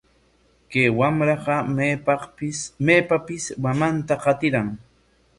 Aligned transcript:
Kay 0.69 0.87
wamraqa 0.99 1.55
maypapis 2.87 3.39
mamanta 3.63 4.15
qatiran. 4.23 4.67